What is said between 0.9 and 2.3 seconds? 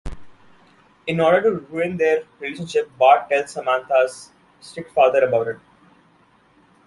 In order to ruin their